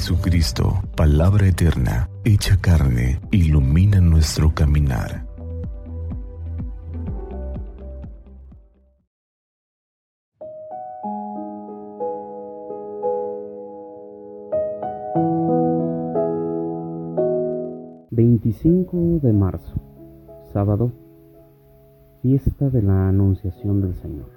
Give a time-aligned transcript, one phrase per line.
[0.00, 5.26] Jesucristo, palabra eterna, hecha carne, ilumina nuestro caminar.
[18.10, 19.74] ...25 de marzo...
[20.54, 20.92] ...sábado...
[22.22, 24.30] ...fiesta de la Anunciación del Señor...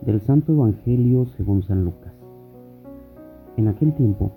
[0.00, 2.15] ...del Santo Evangelio según San Lucas...
[3.56, 4.32] En aquel tiempo,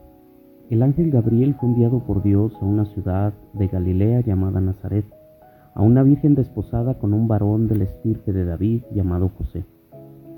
[0.70, 5.06] el ángel Gabriel fue enviado por Dios a una ciudad de Galilea llamada Nazaret,
[5.76, 9.66] a una virgen desposada con un varón del estirpe de David llamado José.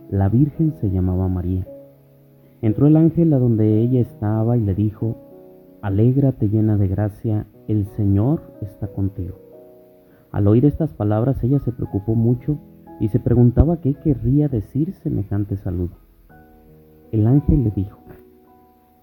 [0.09, 1.67] La virgen se llamaba María.
[2.63, 5.15] Entró el ángel a donde ella estaba y le dijo,
[5.83, 9.35] Alégrate llena de gracia, el Señor está contigo.
[10.31, 12.57] Al oír estas palabras ella se preocupó mucho
[12.99, 15.97] y se preguntaba qué querría decir semejante saludo.
[17.11, 18.00] El ángel le dijo,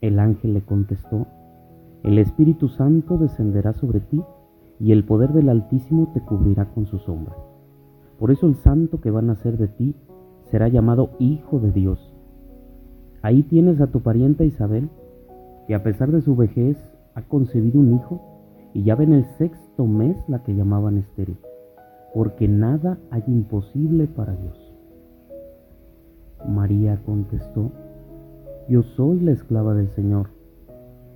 [0.00, 1.26] El ángel le contestó,
[2.02, 4.22] el Espíritu Santo descenderá sobre ti
[4.78, 7.36] y el poder del Altísimo te cubrirá con su sombra.
[8.18, 9.94] Por eso el santo que va a nacer de ti
[10.50, 12.14] será llamado Hijo de Dios.
[13.22, 14.88] Ahí tienes a tu parienta Isabel,
[15.66, 16.78] que a pesar de su vejez
[17.14, 18.20] ha concebido un hijo
[18.72, 21.36] y ya ve en el sexto mes la que llamaban estéril,
[22.14, 24.74] porque nada hay imposible para Dios.
[26.48, 27.70] María contestó,
[28.70, 30.28] yo soy la esclava del Señor,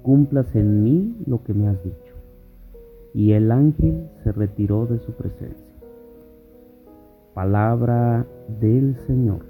[0.02, 2.14] cumplas en mí lo que me has dicho.
[3.14, 5.72] Y el ángel se retiró de su presencia.
[7.32, 8.26] Palabra
[8.60, 9.46] del Señor.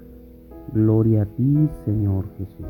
[0.71, 2.67] Gloria a ti, Señor Jesús.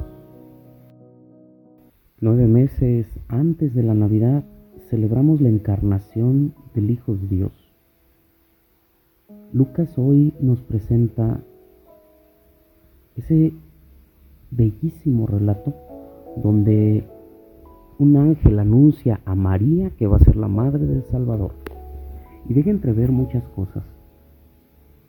[2.22, 4.46] Nueve meses antes de la Navidad
[4.90, 7.52] celebramos la encarnación del Hijo de Dios.
[9.52, 11.42] Lucas hoy nos presenta
[13.18, 13.54] ese
[14.52, 15.74] bellísimo relato
[16.38, 17.06] donde
[17.98, 21.52] un ángel anuncia a María que va a ser la madre del Salvador
[22.48, 23.84] y deja entrever muchas cosas.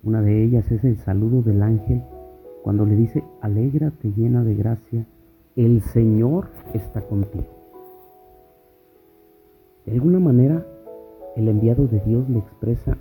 [0.03, 2.03] Una de ellas es el saludo del ángel
[2.63, 5.07] cuando le dice, alégrate llena de gracia,
[5.55, 7.47] el Señor está contigo.
[9.85, 10.67] De alguna manera,
[11.37, 12.99] el enviado de Dios le expresa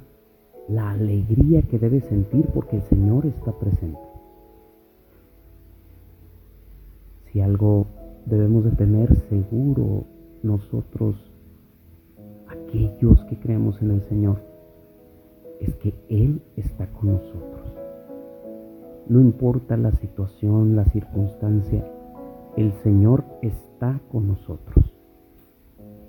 [0.68, 4.05] la alegría que debe sentir porque el Señor está presente.
[7.36, 7.88] Si algo
[8.26, 10.06] debemos de tener seguro
[10.42, 11.18] nosotros,
[12.48, 14.42] aquellos que creemos en el Señor,
[15.60, 17.74] es que Él está con nosotros.
[19.10, 21.86] No importa la situación, la circunstancia,
[22.56, 24.96] el Señor está con nosotros.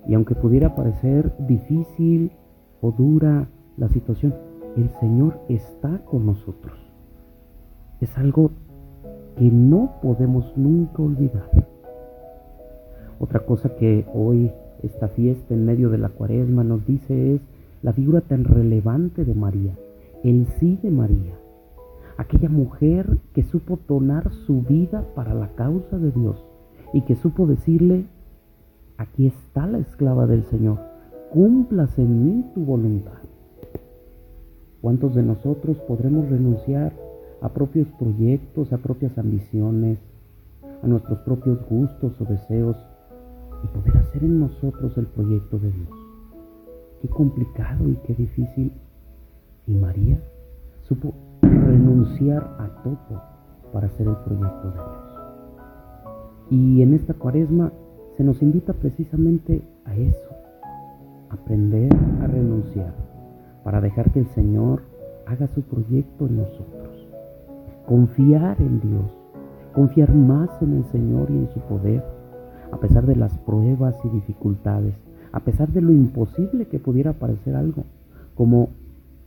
[0.07, 2.31] Y aunque pudiera parecer difícil
[2.81, 4.33] o dura la situación,
[4.77, 6.79] el Señor está con nosotros.
[8.01, 8.53] Es algo
[9.37, 11.51] que no podemos nunca olvidar.
[13.19, 14.51] Otra cosa que hoy
[14.83, 17.41] esta fiesta en medio de la cuaresma nos dice es
[17.83, 19.75] la figura tan relevante de María,
[20.23, 21.35] el sí de María,
[22.17, 26.45] aquella mujer que supo donar su vida para la causa de Dios
[26.93, 28.07] y que supo decirle,
[28.97, 30.79] aquí está la esclava del Señor,
[31.33, 33.19] cumplas en mí tu voluntad.
[34.81, 36.93] ¿Cuántos de nosotros podremos renunciar
[37.41, 39.99] a propios proyectos, a propias ambiciones,
[40.83, 42.77] a nuestros propios gustos o deseos
[43.63, 45.89] y poder hacer en nosotros el proyecto de Dios.
[47.03, 48.73] Qué complicado y qué difícil.
[49.67, 50.21] Y María
[50.83, 53.23] supo renunciar a todo
[53.73, 55.07] para hacer el proyecto de Dios.
[56.51, 57.73] Y en esta cuaresma
[58.17, 60.31] se nos invita precisamente a eso,
[61.31, 62.95] aprender a renunciar
[63.65, 64.83] para dejar que el Señor
[65.27, 66.86] haga su proyecto en nosotros
[67.87, 69.11] confiar en Dios,
[69.73, 72.03] confiar más en el Señor y en su poder,
[72.73, 74.95] a pesar de las pruebas y dificultades,
[75.33, 77.85] a pesar de lo imposible que pudiera parecer algo,
[78.35, 78.71] como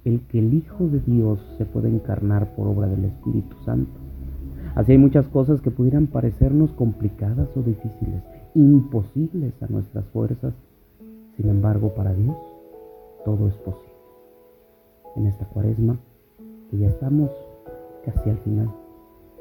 [0.06, 3.91] el que el Hijo de Dios se puede encarnar por obra del Espíritu Santo.
[4.75, 8.23] Así hay muchas cosas que pudieran parecernos complicadas o difíciles,
[8.56, 10.53] imposibles a nuestras fuerzas.
[11.38, 12.35] Sin embargo, para Dios
[13.25, 13.89] todo es posible.
[15.15, 15.97] En esta cuaresma,
[16.69, 17.31] que ya estamos
[18.11, 18.69] casi al final.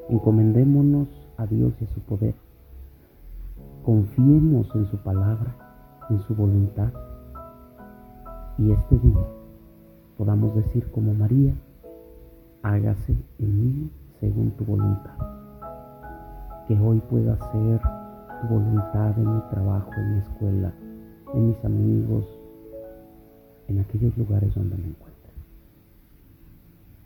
[0.08, 2.34] Encomendémonos a Dios y a su poder.
[3.84, 5.54] confiemos en su palabra,
[6.10, 6.92] en su voluntad.
[8.58, 9.24] Y este día
[10.18, 11.54] podamos decir como María,
[12.62, 15.16] hágase en mí según tu voluntad.
[16.66, 17.80] Que hoy pueda ser
[18.40, 20.72] tu voluntad en mi trabajo, en mi escuela,
[21.34, 22.26] en mis amigos,
[23.68, 25.07] en aquellos lugares donde me encuentre.